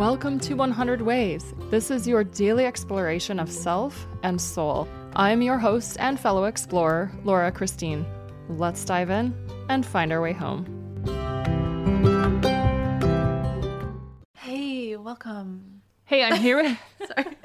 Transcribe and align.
Welcome 0.00 0.40
to 0.40 0.54
100 0.54 1.02
Ways. 1.02 1.52
This 1.68 1.90
is 1.90 2.08
your 2.08 2.24
daily 2.24 2.64
exploration 2.64 3.38
of 3.38 3.52
self 3.52 4.06
and 4.22 4.40
soul. 4.40 4.88
I'm 5.14 5.42
your 5.42 5.58
host 5.58 5.98
and 6.00 6.18
fellow 6.18 6.44
explorer, 6.44 7.12
Laura 7.22 7.52
Christine. 7.52 8.06
Let's 8.48 8.82
dive 8.82 9.10
in 9.10 9.34
and 9.68 9.84
find 9.84 10.10
our 10.10 10.22
way 10.22 10.32
home. 10.32 10.64
Hey, 14.38 14.96
welcome. 14.96 15.82
Hey, 16.06 16.24
I'm 16.24 16.40
here 16.40 16.56
with 16.56 16.78
Sorry. 17.06 17.36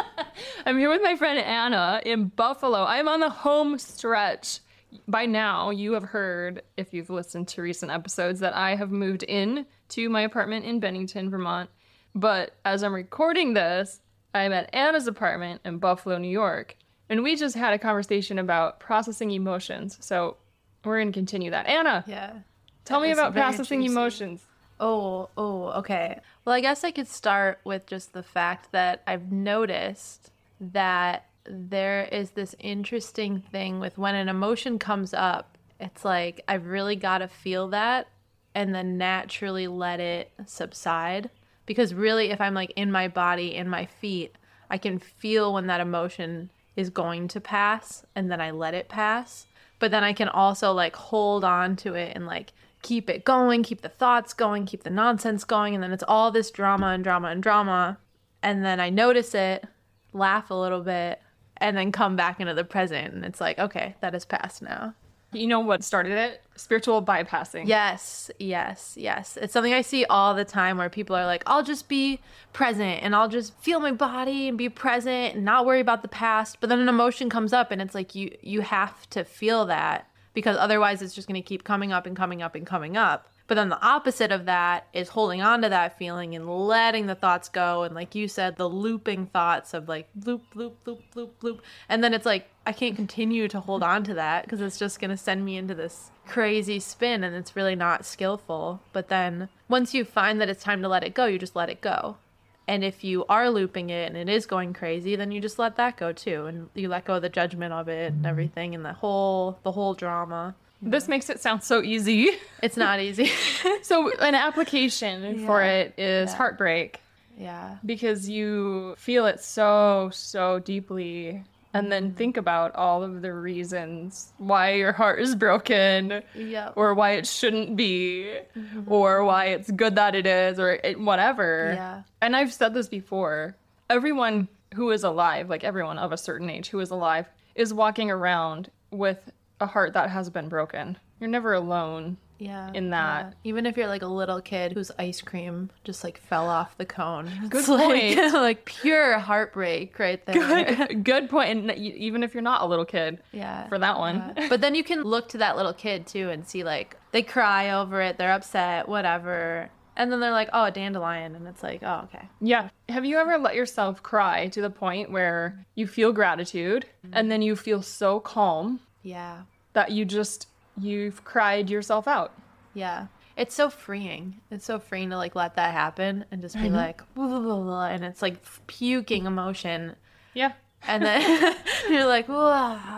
I'm 0.64 0.78
here 0.78 0.88
with 0.88 1.02
my 1.02 1.14
friend 1.14 1.38
Anna 1.38 2.00
in 2.06 2.28
Buffalo. 2.28 2.84
I'm 2.84 3.06
on 3.06 3.20
the 3.20 3.28
home 3.28 3.78
stretch. 3.78 4.60
By 5.06 5.26
now, 5.26 5.68
you 5.68 5.92
have 5.92 6.04
heard 6.04 6.62
if 6.78 6.94
you've 6.94 7.10
listened 7.10 7.48
to 7.48 7.60
recent 7.60 7.92
episodes 7.92 8.40
that 8.40 8.56
I 8.56 8.76
have 8.76 8.90
moved 8.90 9.24
in 9.24 9.66
to 9.90 10.08
my 10.08 10.22
apartment 10.22 10.64
in 10.64 10.80
Bennington, 10.80 11.28
Vermont 11.28 11.68
but 12.14 12.54
as 12.64 12.82
I'm 12.82 12.94
recording 12.94 13.54
this, 13.54 14.00
I'm 14.34 14.52
at 14.52 14.74
Anna's 14.74 15.06
apartment 15.06 15.60
in 15.64 15.78
Buffalo, 15.78 16.18
New 16.18 16.28
York, 16.28 16.76
and 17.08 17.22
we 17.22 17.36
just 17.36 17.54
had 17.54 17.72
a 17.72 17.78
conversation 17.78 18.38
about 18.38 18.80
processing 18.80 19.30
emotions. 19.30 19.98
So 20.00 20.36
we're 20.84 20.98
going 20.98 21.12
to 21.12 21.16
continue 21.16 21.50
that. 21.50 21.66
Anna. 21.66 22.04
Yeah. 22.06 22.38
Tell 22.84 23.00
me 23.00 23.10
about 23.10 23.34
processing 23.34 23.82
emotions. 23.82 24.44
Oh, 24.80 25.28
oh, 25.36 25.68
okay. 25.78 26.20
Well, 26.44 26.54
I 26.54 26.60
guess 26.60 26.84
I 26.84 26.90
could 26.90 27.08
start 27.08 27.60
with 27.64 27.86
just 27.86 28.12
the 28.12 28.22
fact 28.22 28.72
that 28.72 29.02
I've 29.06 29.32
noticed 29.32 30.30
that 30.60 31.26
there 31.44 32.04
is 32.04 32.30
this 32.30 32.54
interesting 32.58 33.40
thing 33.40 33.80
with 33.80 33.98
when 33.98 34.14
an 34.14 34.28
emotion 34.28 34.78
comes 34.78 35.12
up, 35.12 35.58
it's 35.80 36.04
like 36.04 36.42
I've 36.48 36.66
really 36.66 36.96
got 36.96 37.18
to 37.18 37.28
feel 37.28 37.68
that 37.68 38.08
and 38.54 38.74
then 38.74 38.98
naturally 38.98 39.66
let 39.66 40.00
it 40.00 40.32
subside 40.46 41.30
because 41.68 41.94
really 41.94 42.30
if 42.30 42.40
i'm 42.40 42.54
like 42.54 42.72
in 42.74 42.90
my 42.90 43.06
body 43.06 43.54
in 43.54 43.68
my 43.68 43.86
feet 43.86 44.34
i 44.68 44.76
can 44.76 44.98
feel 44.98 45.52
when 45.54 45.68
that 45.68 45.80
emotion 45.80 46.50
is 46.78 46.90
going 46.90 47.26
to 47.26 47.40
pass 47.40 48.04
and 48.14 48.30
then 48.30 48.40
i 48.40 48.52
let 48.52 48.72
it 48.72 48.88
pass. 48.88 49.46
But 49.80 49.90
then 49.90 50.04
i 50.04 50.12
can 50.12 50.28
also 50.28 50.72
like 50.72 50.94
hold 50.94 51.44
on 51.44 51.74
to 51.76 51.94
it 51.94 52.12
and 52.14 52.24
like 52.24 52.52
keep 52.82 53.10
it 53.10 53.24
going 53.24 53.64
keep 53.64 53.80
the 53.80 53.88
thoughts 53.88 54.32
going 54.32 54.64
keep 54.64 54.84
the 54.84 54.90
nonsense 54.90 55.42
going 55.42 55.74
and 55.74 55.82
then 55.82 55.92
it's 55.92 56.04
all 56.06 56.30
this 56.30 56.52
drama 56.52 56.88
and 56.88 57.02
drama 57.02 57.28
and 57.28 57.42
drama. 57.42 57.98
And 58.44 58.64
then 58.64 58.78
i 58.78 58.90
notice 58.90 59.34
it 59.34 59.66
laugh 60.12 60.50
a 60.50 60.54
little 60.54 60.82
bit 60.82 61.20
and 61.56 61.76
then 61.76 61.90
come 61.90 62.14
back 62.14 62.38
into 62.38 62.54
the 62.54 62.64
present 62.64 63.12
and 63.12 63.24
it's 63.24 63.40
like 63.40 63.58
okay 63.58 63.96
that 64.00 64.12
has 64.12 64.24
passed 64.24 64.62
now 64.62 64.94
you 65.32 65.46
know 65.46 65.60
what 65.60 65.84
started 65.84 66.12
it? 66.12 66.42
Spiritual 66.56 67.02
bypassing. 67.02 67.66
Yes, 67.66 68.30
yes, 68.38 68.94
yes. 68.96 69.36
It's 69.40 69.52
something 69.52 69.74
I 69.74 69.82
see 69.82 70.04
all 70.06 70.34
the 70.34 70.44
time 70.44 70.78
where 70.78 70.88
people 70.88 71.14
are 71.14 71.26
like, 71.26 71.42
I'll 71.46 71.62
just 71.62 71.88
be 71.88 72.20
present 72.52 73.02
and 73.02 73.14
I'll 73.14 73.28
just 73.28 73.54
feel 73.58 73.78
my 73.80 73.92
body 73.92 74.48
and 74.48 74.56
be 74.56 74.68
present 74.68 75.34
and 75.34 75.44
not 75.44 75.66
worry 75.66 75.80
about 75.80 76.02
the 76.02 76.08
past. 76.08 76.58
But 76.60 76.70
then 76.70 76.80
an 76.80 76.88
emotion 76.88 77.28
comes 77.28 77.52
up 77.52 77.70
and 77.70 77.82
it's 77.82 77.94
like 77.94 78.14
you 78.14 78.34
you 78.40 78.62
have 78.62 79.08
to 79.10 79.24
feel 79.24 79.66
that 79.66 80.08
because 80.32 80.56
otherwise 80.56 81.02
it's 81.02 81.14
just 81.14 81.28
going 81.28 81.40
to 81.40 81.46
keep 81.46 81.64
coming 81.64 81.92
up 81.92 82.06
and 82.06 82.16
coming 82.16 82.42
up 82.42 82.54
and 82.54 82.66
coming 82.66 82.96
up. 82.96 83.28
But 83.48 83.54
then 83.54 83.70
the 83.70 83.82
opposite 83.84 84.30
of 84.30 84.44
that 84.44 84.86
is 84.92 85.08
holding 85.08 85.40
on 85.40 85.62
to 85.62 85.70
that 85.70 85.98
feeling 85.98 86.34
and 86.34 86.46
letting 86.46 87.06
the 87.06 87.14
thoughts 87.14 87.48
go. 87.48 87.82
And 87.82 87.94
like 87.94 88.14
you 88.14 88.28
said, 88.28 88.56
the 88.56 88.68
looping 88.68 89.26
thoughts 89.26 89.72
of 89.72 89.88
like 89.88 90.08
loop, 90.24 90.54
loop, 90.54 90.76
loop, 90.86 91.00
loop, 91.14 91.42
loop. 91.42 91.62
And 91.88 92.04
then 92.04 92.12
it's 92.12 92.26
like, 92.26 92.48
I 92.66 92.72
can't 92.72 92.94
continue 92.94 93.48
to 93.48 93.60
hold 93.60 93.82
on 93.82 94.04
to 94.04 94.14
that 94.14 94.44
because 94.44 94.60
it's 94.60 94.78
just 94.78 95.00
going 95.00 95.10
to 95.10 95.16
send 95.16 95.46
me 95.46 95.56
into 95.56 95.74
this 95.74 96.10
crazy 96.26 96.78
spin 96.78 97.24
and 97.24 97.34
it's 97.34 97.56
really 97.56 97.74
not 97.74 98.04
skillful. 98.04 98.82
But 98.92 99.08
then 99.08 99.48
once 99.66 99.94
you 99.94 100.04
find 100.04 100.38
that 100.42 100.50
it's 100.50 100.62
time 100.62 100.82
to 100.82 100.88
let 100.88 101.02
it 101.02 101.14
go, 101.14 101.24
you 101.24 101.38
just 101.38 101.56
let 101.56 101.70
it 101.70 101.80
go. 101.80 102.18
And 102.66 102.84
if 102.84 103.02
you 103.02 103.24
are 103.30 103.48
looping 103.48 103.88
it 103.88 104.08
and 104.08 104.16
it 104.16 104.28
is 104.28 104.44
going 104.44 104.74
crazy, 104.74 105.16
then 105.16 105.32
you 105.32 105.40
just 105.40 105.58
let 105.58 105.76
that 105.76 105.96
go 105.96 106.12
too. 106.12 106.44
And 106.44 106.68
you 106.74 106.88
let 106.88 107.06
go 107.06 107.14
of 107.14 107.22
the 107.22 107.30
judgment 107.30 107.72
of 107.72 107.88
it 107.88 108.12
and 108.12 108.26
everything 108.26 108.74
and 108.74 108.84
the 108.84 108.92
whole 108.92 109.58
the 109.62 109.72
whole 109.72 109.94
drama. 109.94 110.54
This 110.80 111.08
makes 111.08 111.28
it 111.28 111.40
sound 111.40 111.62
so 111.62 111.82
easy. 111.82 112.30
It's 112.60 112.76
not 112.76 112.98
easy. 112.98 113.30
so 113.82 114.10
an 114.18 114.34
application 114.34 115.22
yeah. 115.40 115.46
for 115.46 115.62
it 115.62 115.94
is 115.96 116.30
yeah. 116.30 116.36
heartbreak. 116.36 117.00
Yeah. 117.36 117.76
Because 117.86 118.28
you 118.28 118.96
feel 118.98 119.26
it 119.26 119.40
so 119.40 120.10
so 120.12 120.58
deeply 120.58 121.44
and 121.74 121.92
then 121.92 122.08
mm-hmm. 122.08 122.16
think 122.16 122.36
about 122.36 122.74
all 122.74 123.02
of 123.02 123.22
the 123.22 123.32
reasons 123.32 124.32
why 124.38 124.72
your 124.72 124.92
heart 124.92 125.20
is 125.20 125.34
broken 125.34 126.22
yep. 126.34 126.72
or 126.76 126.94
why 126.94 127.12
it 127.12 127.26
shouldn't 127.26 127.76
be 127.76 128.28
mm-hmm. 128.56 128.90
or 128.90 129.24
why 129.24 129.46
it's 129.46 129.70
good 129.70 129.94
that 129.96 130.14
it 130.14 130.26
is 130.26 130.58
or 130.58 130.72
it, 130.72 130.98
whatever 130.98 131.72
yeah 131.74 132.02
and 132.20 132.34
i've 132.34 132.52
said 132.52 132.74
this 132.74 132.88
before 132.88 133.54
everyone 133.90 134.48
who 134.74 134.90
is 134.90 135.04
alive 135.04 135.48
like 135.48 135.64
everyone 135.64 135.98
of 135.98 136.12
a 136.12 136.16
certain 136.16 136.48
age 136.48 136.68
who 136.68 136.80
is 136.80 136.90
alive 136.90 137.26
is 137.54 137.72
walking 137.74 138.10
around 138.10 138.70
with 138.90 139.30
a 139.60 139.66
heart 139.66 139.94
that 139.94 140.10
has 140.10 140.30
been 140.30 140.48
broken. 140.48 140.98
You're 141.20 141.30
never 141.30 141.52
alone. 141.52 142.16
Yeah. 142.38 142.70
In 142.72 142.90
that. 142.90 143.26
Yeah. 143.26 143.50
Even 143.50 143.66
if 143.66 143.76
you're 143.76 143.88
like 143.88 144.02
a 144.02 144.06
little 144.06 144.40
kid 144.40 144.72
whose 144.72 144.92
ice 144.98 145.20
cream 145.20 145.70
just 145.82 146.04
like 146.04 146.18
fell 146.18 146.48
off 146.48 146.76
the 146.78 146.86
cone. 146.86 147.30
Good 147.48 147.64
point. 147.66 148.16
Like, 148.16 148.32
like 148.32 148.64
pure 148.64 149.18
heartbreak 149.18 149.98
right 149.98 150.24
there. 150.24 150.34
Good, 150.34 151.04
good 151.04 151.30
point. 151.30 151.50
And 151.50 151.70
even 151.76 152.22
if 152.22 152.34
you're 152.34 152.42
not 152.42 152.62
a 152.62 152.66
little 152.66 152.84
kid. 152.84 153.18
Yeah. 153.32 153.66
For 153.68 153.78
that 153.78 153.98
one. 153.98 154.34
Yeah. 154.36 154.48
But 154.48 154.60
then 154.60 154.74
you 154.74 154.84
can 154.84 155.02
look 155.02 155.28
to 155.30 155.38
that 155.38 155.56
little 155.56 155.74
kid 155.74 156.06
too 156.06 156.30
and 156.30 156.46
see 156.46 156.62
like 156.62 156.96
they 157.10 157.22
cry 157.22 157.70
over 157.70 158.00
it, 158.00 158.18
they're 158.18 158.32
upset, 158.32 158.88
whatever. 158.88 159.70
And 159.96 160.12
then 160.12 160.20
they're 160.20 160.30
like, 160.30 160.48
oh, 160.52 160.66
a 160.66 160.70
dandelion. 160.70 161.34
And 161.34 161.48
it's 161.48 161.64
like, 161.64 161.82
oh, 161.82 162.02
okay. 162.04 162.28
Yeah. 162.40 162.68
Have 162.88 163.04
you 163.04 163.18
ever 163.18 163.36
let 163.36 163.56
yourself 163.56 164.00
cry 164.00 164.46
to 164.48 164.62
the 164.62 164.70
point 164.70 165.10
where 165.10 165.66
you 165.74 165.88
feel 165.88 166.12
gratitude 166.12 166.86
mm-hmm. 167.04 167.14
and 167.16 167.32
then 167.32 167.42
you 167.42 167.56
feel 167.56 167.82
so 167.82 168.20
calm 168.20 168.78
yeah. 169.02 169.42
That 169.72 169.92
you 169.92 170.04
just 170.04 170.48
you've 170.76 171.24
cried 171.24 171.70
yourself 171.70 172.08
out. 172.08 172.32
Yeah. 172.74 173.06
It's 173.36 173.54
so 173.54 173.70
freeing. 173.70 174.40
It's 174.50 174.64
so 174.64 174.78
freeing 174.78 175.10
to 175.10 175.16
like 175.16 175.36
let 175.36 175.54
that 175.56 175.72
happen 175.72 176.24
and 176.30 176.42
just 176.42 176.56
be 176.56 176.62
mm-hmm. 176.62 176.74
like 176.74 177.14
blah, 177.14 177.28
blah, 177.28 177.60
blah, 177.60 177.86
and 177.86 178.04
it's 178.04 178.22
like 178.22 178.38
puking 178.66 179.26
emotion. 179.26 179.94
Yeah. 180.34 180.52
And 180.86 181.04
then 181.04 181.56
you're 181.90 182.06
like, 182.06 182.26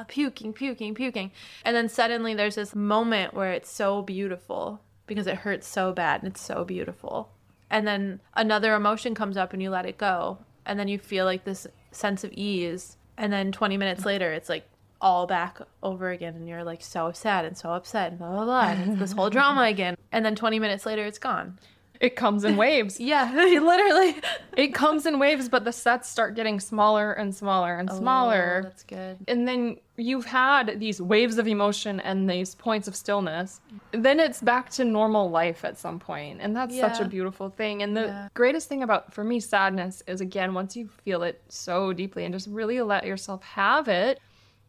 puking, 0.08 0.52
puking, 0.52 0.94
puking. 0.94 1.30
And 1.64 1.74
then 1.74 1.88
suddenly 1.88 2.34
there's 2.34 2.54
this 2.54 2.74
moment 2.74 3.34
where 3.34 3.52
it's 3.52 3.70
so 3.70 4.02
beautiful 4.02 4.80
because 5.06 5.26
it 5.26 5.36
hurts 5.36 5.66
so 5.66 5.92
bad 5.92 6.22
and 6.22 6.30
it's 6.30 6.40
so 6.40 6.64
beautiful. 6.64 7.30
And 7.70 7.86
then 7.86 8.20
another 8.34 8.74
emotion 8.74 9.14
comes 9.14 9.36
up 9.36 9.52
and 9.52 9.62
you 9.62 9.70
let 9.70 9.86
it 9.86 9.98
go. 9.98 10.38
And 10.66 10.78
then 10.78 10.88
you 10.88 10.98
feel 10.98 11.24
like 11.24 11.44
this 11.44 11.66
sense 11.90 12.24
of 12.24 12.32
ease. 12.32 12.96
And 13.16 13.32
then 13.32 13.52
20 13.52 13.76
minutes 13.76 14.04
later, 14.04 14.32
it's 14.32 14.48
like 14.48 14.69
all 15.00 15.26
back 15.26 15.58
over 15.82 16.10
again 16.10 16.34
and 16.34 16.48
you're 16.48 16.64
like 16.64 16.82
so 16.82 17.12
sad 17.12 17.44
and 17.44 17.56
so 17.56 17.70
upset 17.70 18.10
and 18.10 18.18
blah 18.18 18.30
blah 18.30 18.44
blah 18.44 18.68
and 18.68 18.90
it's 18.90 19.00
this 19.00 19.12
whole 19.12 19.30
drama 19.30 19.62
again. 19.62 19.96
And 20.12 20.24
then 20.24 20.34
20 20.34 20.58
minutes 20.58 20.86
later 20.86 21.04
it's 21.04 21.18
gone. 21.18 21.58
It 22.00 22.16
comes 22.16 22.44
in 22.44 22.56
waves. 22.56 22.98
Yeah 23.10 23.30
literally. 23.34 24.20
It 24.56 24.74
comes 24.74 25.06
in 25.06 25.18
waves 25.18 25.48
but 25.48 25.64
the 25.64 25.72
sets 25.72 26.08
start 26.08 26.34
getting 26.34 26.60
smaller 26.60 27.12
and 27.12 27.34
smaller 27.34 27.76
and 27.76 27.90
smaller. 27.90 28.62
Oh, 28.64 28.68
that's 28.68 28.82
good. 28.84 29.18
And 29.26 29.48
then 29.48 29.78
you've 29.96 30.26
had 30.26 30.80
these 30.80 31.00
waves 31.00 31.38
of 31.38 31.46
emotion 31.46 32.00
and 32.00 32.28
these 32.28 32.54
points 32.54 32.88
of 32.88 32.96
stillness. 32.96 33.60
Then 33.92 34.20
it's 34.20 34.40
back 34.40 34.70
to 34.70 34.84
normal 34.84 35.30
life 35.30 35.64
at 35.64 35.78
some 35.78 35.98
point 35.98 36.40
and 36.42 36.54
that's 36.54 36.74
yeah. 36.74 36.92
such 36.92 37.04
a 37.04 37.08
beautiful 37.08 37.48
thing. 37.48 37.82
And 37.82 37.96
the 37.96 38.06
yeah. 38.06 38.28
greatest 38.34 38.68
thing 38.68 38.82
about 38.82 39.14
for 39.14 39.24
me 39.24 39.40
sadness 39.40 40.02
is 40.06 40.20
again 40.20 40.52
once 40.52 40.76
you 40.76 40.88
feel 41.04 41.22
it 41.22 41.42
so 41.48 41.94
deeply 41.94 42.24
and 42.24 42.34
just 42.34 42.48
really 42.48 42.80
let 42.82 43.06
yourself 43.06 43.42
have 43.42 43.88
it 43.88 44.20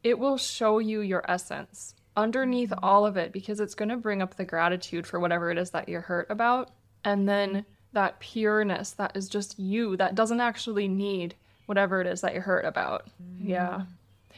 it 0.03 0.19
will 0.19 0.37
show 0.37 0.79
you 0.79 1.01
your 1.01 1.23
essence 1.29 1.95
underneath 2.17 2.73
all 2.81 3.05
of 3.05 3.17
it 3.17 3.31
because 3.31 3.59
it's 3.59 3.75
going 3.75 3.89
to 3.89 3.97
bring 3.97 4.21
up 4.21 4.35
the 4.35 4.45
gratitude 4.45 5.07
for 5.07 5.19
whatever 5.19 5.49
it 5.51 5.57
is 5.57 5.71
that 5.71 5.87
you're 5.87 6.01
hurt 6.01 6.27
about. 6.29 6.71
And 7.03 7.27
then 7.27 7.65
that 7.93 8.19
pureness 8.19 8.91
that 8.91 9.15
is 9.15 9.27
just 9.27 9.59
you 9.59 9.97
that 9.97 10.15
doesn't 10.15 10.41
actually 10.41 10.87
need 10.87 11.35
whatever 11.65 12.01
it 12.01 12.07
is 12.07 12.21
that 12.21 12.33
you're 12.33 12.41
hurt 12.41 12.65
about. 12.65 13.07
Mm-hmm. 13.21 13.49
Yeah. 13.49 13.81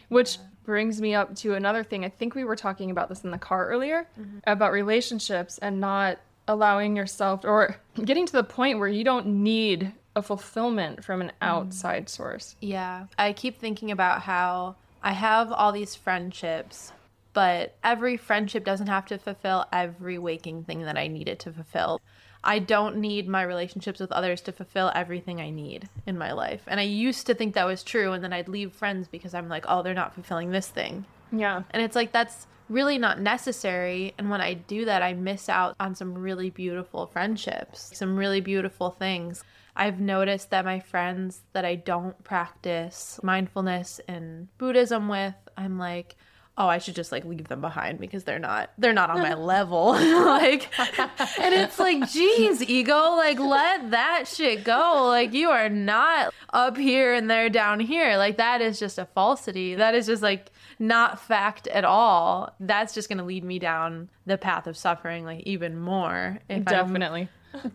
Which 0.09 0.37
yeah. 0.37 0.43
brings 0.63 1.01
me 1.01 1.15
up 1.15 1.35
to 1.37 1.55
another 1.55 1.83
thing. 1.83 2.05
I 2.05 2.09
think 2.09 2.35
we 2.35 2.43
were 2.43 2.55
talking 2.55 2.91
about 2.91 3.09
this 3.09 3.23
in 3.23 3.31
the 3.31 3.37
car 3.37 3.67
earlier 3.67 4.07
mm-hmm. 4.19 4.39
about 4.45 4.71
relationships 4.71 5.57
and 5.57 5.79
not 5.79 6.19
allowing 6.47 6.95
yourself 6.95 7.43
or 7.43 7.77
getting 8.03 8.25
to 8.25 8.33
the 8.33 8.43
point 8.43 8.79
where 8.79 8.89
you 8.89 9.03
don't 9.03 9.25
need 9.25 9.93
a 10.15 10.21
fulfillment 10.21 11.03
from 11.03 11.21
an 11.21 11.29
mm. 11.29 11.33
outside 11.41 12.07
source. 12.09 12.55
Yeah. 12.61 13.07
I 13.17 13.33
keep 13.33 13.59
thinking 13.59 13.89
about 13.89 14.21
how 14.21 14.75
I 15.03 15.11
have 15.11 15.51
all 15.51 15.73
these 15.73 15.95
friendships, 15.95 16.93
but 17.33 17.75
every 17.83 18.15
friendship 18.15 18.63
doesn't 18.63 18.87
have 18.87 19.05
to 19.07 19.17
fulfill 19.17 19.65
every 19.71 20.17
waking 20.17 20.63
thing 20.63 20.83
that 20.83 20.97
I 20.97 21.07
need 21.07 21.27
it 21.27 21.39
to 21.39 21.51
fulfill. 21.51 22.01
I 22.41 22.59
don't 22.59 22.97
need 22.97 23.27
my 23.27 23.43
relationships 23.43 23.99
with 23.99 24.13
others 24.13 24.39
to 24.41 24.53
fulfill 24.53 24.91
everything 24.95 25.41
I 25.41 25.49
need 25.49 25.89
in 26.05 26.17
my 26.17 26.31
life. 26.31 26.63
And 26.67 26.79
I 26.79 26.83
used 26.83 27.27
to 27.27 27.33
think 27.33 27.53
that 27.53 27.65
was 27.65 27.83
true. 27.83 28.13
And 28.13 28.23
then 28.23 28.31
I'd 28.31 28.47
leave 28.47 28.71
friends 28.71 29.09
because 29.09 29.33
I'm 29.33 29.49
like, 29.49 29.65
oh, 29.67 29.81
they're 29.81 29.93
not 29.93 30.13
fulfilling 30.13 30.51
this 30.51 30.67
thing. 30.67 31.05
Yeah. 31.35 31.63
And 31.71 31.81
it's 31.81 31.95
like, 31.95 32.11
that's 32.11 32.47
really 32.69 32.97
not 32.97 33.19
necessary. 33.19 34.13
And 34.17 34.29
when 34.29 34.41
I 34.41 34.53
do 34.53 34.85
that, 34.85 35.01
I 35.01 35.13
miss 35.13 35.49
out 35.49 35.75
on 35.79 35.95
some 35.95 36.13
really 36.17 36.49
beautiful 36.49 37.07
friendships, 37.07 37.91
some 37.93 38.15
really 38.15 38.39
beautiful 38.39 38.91
things. 38.91 39.43
I've 39.75 39.99
noticed 39.99 40.51
that 40.51 40.65
my 40.65 40.79
friends 40.79 41.41
that 41.53 41.65
I 41.65 41.75
don't 41.75 42.23
practice 42.23 43.19
mindfulness 43.23 43.99
and 44.07 44.47
Buddhism 44.57 45.07
with, 45.07 45.33
I'm 45.57 45.79
like, 45.79 46.15
oh 46.57 46.67
i 46.67 46.77
should 46.77 46.95
just 46.95 47.11
like 47.11 47.25
leave 47.25 47.47
them 47.47 47.61
behind 47.61 47.99
because 47.99 48.23
they're 48.23 48.39
not 48.39 48.69
they're 48.77 48.93
not 48.93 49.09
on 49.09 49.19
my 49.19 49.33
level. 49.53 49.93
Like 50.33 50.69
and 50.77 51.53
it's 51.53 51.79
like 51.79 52.09
geez 52.11 52.61
ego 52.63 53.15
like 53.15 53.39
let 53.39 53.91
that 53.91 54.27
shit 54.27 54.63
go. 54.63 55.05
Like 55.07 55.33
you 55.33 55.49
are 55.49 55.69
not 55.69 56.33
up 56.51 56.77
here 56.77 57.13
and 57.13 57.29
they're 57.29 57.49
down 57.49 57.79
here. 57.79 58.17
Like 58.17 58.37
that 58.37 58.61
is 58.61 58.79
just 58.79 58.97
a 58.97 59.05
falsity. 59.05 59.75
That 59.75 59.95
is 59.95 60.07
just 60.07 60.23
like 60.23 60.51
not 60.79 61.19
fact 61.19 61.67
at 61.67 61.85
all. 61.85 62.53
That's 62.59 62.93
just 62.93 63.09
going 63.09 63.19
to 63.19 63.23
lead 63.23 63.43
me 63.43 63.59
down 63.59 64.09
the 64.25 64.37
path 64.37 64.67
of 64.67 64.77
suffering 64.77 65.25
like 65.25 65.41
even 65.41 65.77
more 65.77 66.39
definitely 66.47 67.21
I'm, 67.21 67.29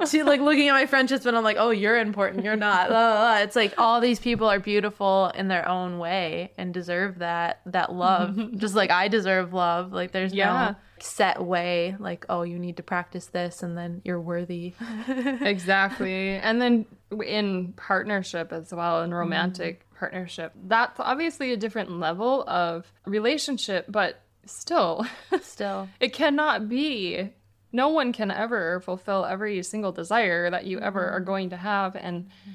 to 0.06 0.25
like 0.25 0.40
looking 0.40 0.69
at 0.69 0.72
my 0.72 0.86
friendships 0.86 1.26
and 1.26 1.36
I'm 1.36 1.44
like, 1.44 1.56
oh, 1.58 1.70
you're 1.70 1.98
important, 1.98 2.44
you're 2.44 2.56
not. 2.56 2.88
Blah, 2.88 3.12
blah, 3.12 3.20
blah. 3.20 3.38
It's 3.38 3.56
like 3.56 3.75
all 3.78 4.00
these 4.00 4.19
people 4.19 4.48
are 4.48 4.58
beautiful 4.58 5.30
in 5.34 5.48
their 5.48 5.69
own 5.69 5.98
way 5.98 6.52
and 6.56 6.72
deserve 6.75 7.19
that 7.19 7.60
that 7.66 7.92
love, 7.92 8.38
just 8.56 8.75
like 8.75 8.90
I 8.90 9.08
deserve 9.08 9.52
love. 9.52 9.92
Like 9.92 10.12
there's 10.12 10.32
yeah. 10.32 10.70
no 10.70 10.76
set 11.00 11.42
way, 11.42 11.96
like 11.98 12.26
oh, 12.28 12.42
you 12.42 12.58
need 12.58 12.76
to 12.78 12.82
practice 12.82 13.26
this 13.26 13.62
and 13.62 13.76
then 13.76 14.02
you're 14.04 14.20
worthy. 14.20 14.75
exactly, 15.08 16.30
and 16.30 16.60
then 16.60 16.86
in 17.25 17.72
partnership 17.76 18.52
as 18.52 18.72
well, 18.72 19.02
in 19.02 19.12
romantic 19.12 19.80
mm. 19.80 19.98
partnership, 19.98 20.52
that's 20.66 20.98
obviously 21.00 21.52
a 21.52 21.56
different 21.56 21.90
level 21.90 22.44
of 22.46 22.92
relationship, 23.06 23.86
but 23.88 24.20
still, 24.46 25.06
still, 25.42 25.88
it 26.00 26.12
cannot 26.12 26.69
be 26.69 27.30
no 27.73 27.88
one 27.88 28.12
can 28.12 28.31
ever 28.31 28.81
fulfill 28.81 29.25
every 29.25 29.62
single 29.62 29.93
desire 29.93 30.50
that 30.50 30.67
you 30.67 30.79
ever 30.81 31.09
are 31.09 31.20
mm-hmm. 31.20 31.26
going 31.26 31.50
to 31.50 31.56
have 31.56 31.97
and 31.97 32.25
mm-hmm. 32.25 32.50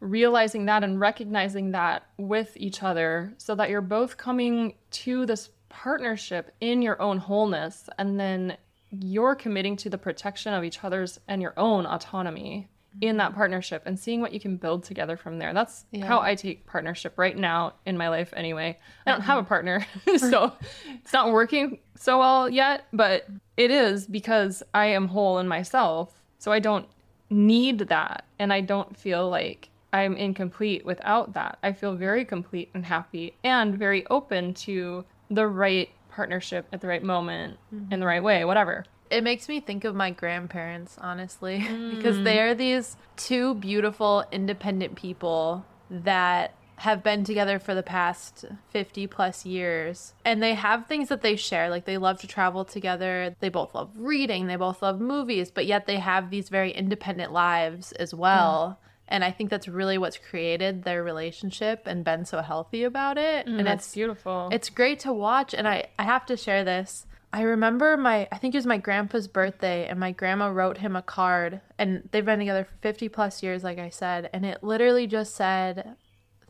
realizing 0.00 0.66
that 0.66 0.84
and 0.84 1.00
recognizing 1.00 1.72
that 1.72 2.06
with 2.16 2.56
each 2.56 2.82
other 2.82 3.32
so 3.38 3.54
that 3.54 3.70
you're 3.70 3.80
both 3.80 4.16
coming 4.16 4.74
to 4.90 5.26
this 5.26 5.50
partnership 5.68 6.54
in 6.60 6.82
your 6.82 7.00
own 7.00 7.18
wholeness 7.18 7.88
and 7.98 8.18
then 8.20 8.56
you're 8.90 9.34
committing 9.34 9.76
to 9.76 9.88
the 9.88 9.96
protection 9.96 10.52
of 10.52 10.64
each 10.64 10.84
other's 10.84 11.18
and 11.28 11.40
your 11.40 11.54
own 11.56 11.86
autonomy 11.86 12.68
in 13.00 13.16
that 13.16 13.34
partnership 13.34 13.82
and 13.86 13.98
seeing 13.98 14.20
what 14.20 14.32
you 14.32 14.40
can 14.40 14.56
build 14.56 14.84
together 14.84 15.16
from 15.16 15.38
there. 15.38 15.54
That's 15.54 15.84
yeah. 15.90 16.04
how 16.04 16.20
I 16.20 16.34
take 16.34 16.66
partnership 16.66 17.14
right 17.16 17.36
now 17.36 17.74
in 17.86 17.96
my 17.96 18.08
life 18.08 18.32
anyway. 18.36 18.78
I 19.06 19.10
don't 19.12 19.22
have 19.22 19.38
a 19.38 19.42
partner, 19.42 19.86
so 20.16 20.52
it's 20.86 21.12
not 21.12 21.32
working 21.32 21.78
so 21.96 22.18
well 22.18 22.48
yet, 22.48 22.86
but 22.92 23.26
it 23.56 23.70
is 23.70 24.06
because 24.06 24.62
I 24.74 24.86
am 24.86 25.08
whole 25.08 25.38
in 25.38 25.48
myself. 25.48 26.22
So 26.38 26.52
I 26.52 26.58
don't 26.58 26.86
need 27.30 27.78
that 27.78 28.24
and 28.38 28.52
I 28.52 28.60
don't 28.60 28.96
feel 28.96 29.28
like 29.28 29.70
I'm 29.92 30.16
incomplete 30.16 30.84
without 30.84 31.34
that. 31.34 31.58
I 31.62 31.72
feel 31.72 31.94
very 31.94 32.24
complete 32.24 32.70
and 32.74 32.84
happy 32.84 33.34
and 33.44 33.78
very 33.78 34.06
open 34.08 34.54
to 34.54 35.04
the 35.30 35.46
right 35.46 35.88
partnership 36.10 36.66
at 36.72 36.80
the 36.80 36.88
right 36.88 37.02
moment 37.02 37.58
mm-hmm. 37.74 37.92
in 37.92 38.00
the 38.00 38.06
right 38.06 38.22
way, 38.22 38.44
whatever 38.44 38.84
it 39.12 39.22
makes 39.22 39.48
me 39.48 39.60
think 39.60 39.84
of 39.84 39.94
my 39.94 40.10
grandparents, 40.10 40.96
honestly, 40.98 41.60
mm. 41.68 41.94
because 41.94 42.22
they 42.22 42.40
are 42.40 42.54
these 42.54 42.96
two 43.16 43.54
beautiful, 43.54 44.24
independent 44.32 44.96
people 44.96 45.64
that 45.90 46.54
have 46.76 47.02
been 47.04 47.22
together 47.22 47.60
for 47.60 47.74
the 47.74 47.82
past 47.82 48.44
50 48.70 49.06
plus 49.06 49.46
years. 49.46 50.14
And 50.24 50.42
they 50.42 50.54
have 50.54 50.86
things 50.86 51.10
that 51.10 51.22
they 51.22 51.36
share 51.36 51.70
like 51.70 51.84
they 51.84 51.98
love 51.98 52.20
to 52.22 52.26
travel 52.26 52.64
together. 52.64 53.36
They 53.38 53.50
both 53.50 53.74
love 53.74 53.90
reading. 53.94 54.48
They 54.48 54.56
both 54.56 54.82
love 54.82 55.00
movies 55.00 55.50
but 55.50 55.66
yet 55.66 55.86
they 55.86 55.98
have 55.98 56.30
these 56.30 56.48
very 56.48 56.72
independent 56.72 57.32
lives 57.32 57.92
as 57.92 58.12
well. 58.12 58.78
Mm. 58.80 58.88
and 59.08 59.24
i 59.24 59.30
think 59.30 59.50
that's 59.50 59.68
really 59.68 59.98
what's 59.98 60.16
created 60.16 60.84
their 60.84 61.04
relationship 61.04 61.82
and 61.86 62.04
been 62.04 62.24
so 62.24 62.40
healthy 62.40 62.82
about 62.82 63.18
it. 63.18 63.46
Mm, 63.46 63.58
and 63.60 63.68
it's 63.68 63.94
beautiful. 63.94 64.48
it's 64.50 64.70
great 64.70 64.98
to 65.00 65.12
watch. 65.12 65.54
And 65.54 65.68
i 65.68 65.86
i 65.98 66.02
have 66.02 66.26
to 66.26 66.36
share 66.36 66.64
this 66.64 67.06
I 67.32 67.42
remember 67.42 67.96
my 67.96 68.28
I 68.30 68.38
think 68.38 68.54
it 68.54 68.58
was 68.58 68.66
my 68.66 68.78
grandpa's 68.78 69.26
birthday 69.26 69.86
and 69.86 69.98
my 69.98 70.12
grandma 70.12 70.48
wrote 70.48 70.78
him 70.78 70.96
a 70.96 71.02
card 71.02 71.60
and 71.78 72.08
they've 72.12 72.24
been 72.24 72.38
together 72.38 72.64
for 72.64 72.76
50 72.82 73.08
plus 73.08 73.42
years 73.42 73.64
like 73.64 73.78
I 73.78 73.88
said 73.88 74.28
and 74.32 74.44
it 74.44 74.62
literally 74.62 75.06
just 75.06 75.34
said 75.34 75.96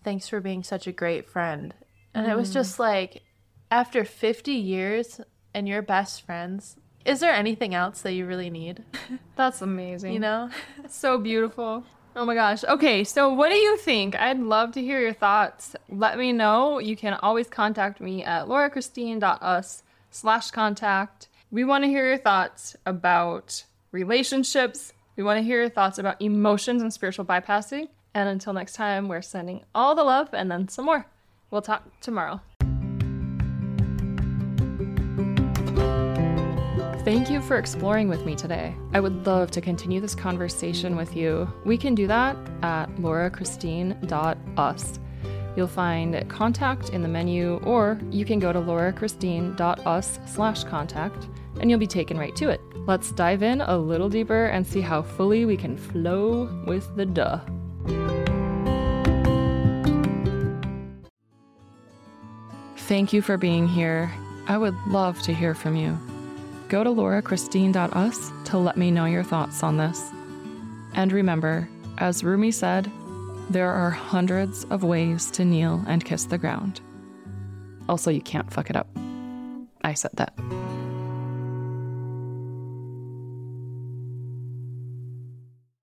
thanks 0.02 0.28
for 0.28 0.40
being 0.40 0.62
such 0.62 0.86
a 0.86 0.92
great 0.92 1.28
friend. 1.28 1.74
And 2.14 2.26
mm. 2.26 2.30
it 2.30 2.36
was 2.36 2.50
mm. 2.50 2.54
just 2.54 2.78
like 2.78 3.22
after 3.70 4.04
50 4.04 4.52
years 4.52 5.20
and 5.54 5.68
you're 5.68 5.82
best 5.82 6.24
friends, 6.24 6.76
is 7.04 7.20
there 7.20 7.32
anything 7.32 7.74
else 7.74 8.02
that 8.02 8.12
you 8.12 8.26
really 8.26 8.50
need? 8.50 8.84
That's 9.36 9.62
amazing. 9.62 10.12
You 10.12 10.20
know? 10.20 10.50
so 10.88 11.18
beautiful. 11.18 11.84
Oh 12.14 12.26
my 12.26 12.34
gosh. 12.34 12.62
Okay, 12.64 13.04
so 13.04 13.32
what 13.32 13.48
do 13.48 13.54
you 13.54 13.78
think? 13.78 14.14
I'd 14.16 14.38
love 14.38 14.72
to 14.72 14.82
hear 14.82 15.00
your 15.00 15.14
thoughts. 15.14 15.74
Let 15.88 16.18
me 16.18 16.32
know. 16.32 16.78
You 16.78 16.94
can 16.94 17.14
always 17.14 17.48
contact 17.48 18.00
me 18.00 18.22
at 18.22 18.46
laurachristine.us 18.46 19.82
slash 20.12 20.50
contact. 20.50 21.28
We 21.50 21.64
want 21.64 21.84
to 21.84 21.88
hear 21.88 22.06
your 22.06 22.18
thoughts 22.18 22.76
about 22.86 23.64
relationships. 23.90 24.92
We 25.16 25.22
want 25.22 25.38
to 25.38 25.42
hear 25.42 25.60
your 25.60 25.68
thoughts 25.68 25.98
about 25.98 26.22
emotions 26.22 26.82
and 26.82 26.92
spiritual 26.92 27.24
bypassing. 27.24 27.88
And 28.14 28.28
until 28.28 28.52
next 28.52 28.74
time, 28.74 29.08
we're 29.08 29.22
sending 29.22 29.64
all 29.74 29.94
the 29.94 30.04
love 30.04 30.28
and 30.32 30.50
then 30.50 30.68
some 30.68 30.84
more. 30.84 31.06
We'll 31.50 31.62
talk 31.62 32.00
tomorrow. 32.00 32.40
Thank 37.04 37.30
you 37.30 37.42
for 37.42 37.58
exploring 37.58 38.08
with 38.08 38.24
me 38.24 38.36
today. 38.36 38.76
I 38.92 39.00
would 39.00 39.26
love 39.26 39.50
to 39.52 39.60
continue 39.60 40.00
this 40.00 40.14
conversation 40.14 40.94
with 40.94 41.16
you. 41.16 41.52
We 41.64 41.76
can 41.76 41.96
do 41.96 42.06
that 42.06 42.36
at 42.62 42.86
laurachristine.us. 42.96 44.98
You'll 45.56 45.66
find 45.66 46.28
contact 46.28 46.90
in 46.90 47.02
the 47.02 47.08
menu, 47.08 47.56
or 47.64 48.00
you 48.10 48.24
can 48.24 48.38
go 48.38 48.52
to 48.52 48.58
laurachristine.us 48.58 50.18
slash 50.26 50.64
contact 50.64 51.28
and 51.60 51.70
you'll 51.70 51.78
be 51.78 51.86
taken 51.86 52.18
right 52.18 52.34
to 52.36 52.48
it. 52.48 52.60
Let's 52.86 53.12
dive 53.12 53.42
in 53.42 53.60
a 53.60 53.76
little 53.76 54.08
deeper 54.08 54.46
and 54.46 54.66
see 54.66 54.80
how 54.80 55.02
fully 55.02 55.44
we 55.44 55.56
can 55.56 55.76
flow 55.76 56.48
with 56.66 56.94
the 56.96 57.06
duh. 57.06 57.40
Thank 62.76 63.12
you 63.12 63.22
for 63.22 63.36
being 63.36 63.68
here. 63.68 64.12
I 64.48 64.58
would 64.58 64.74
love 64.88 65.20
to 65.22 65.32
hear 65.32 65.54
from 65.54 65.76
you. 65.76 65.98
Go 66.68 66.82
to 66.82 66.90
laurachristine.us 66.90 68.32
to 68.46 68.58
let 68.58 68.76
me 68.76 68.90
know 68.90 69.04
your 69.04 69.22
thoughts 69.22 69.62
on 69.62 69.76
this. 69.76 70.10
And 70.94 71.12
remember, 71.12 71.68
as 71.98 72.24
Rumi 72.24 72.50
said, 72.50 72.90
there 73.50 73.70
are 73.70 73.90
hundreds 73.90 74.64
of 74.64 74.82
ways 74.84 75.30
to 75.32 75.44
kneel 75.44 75.84
and 75.86 76.04
kiss 76.04 76.24
the 76.24 76.38
ground. 76.38 76.80
Also, 77.88 78.10
you 78.10 78.20
can't 78.20 78.52
fuck 78.52 78.70
it 78.70 78.76
up. 78.76 78.88
I 79.82 79.94
said 79.94 80.12
that. 80.14 80.32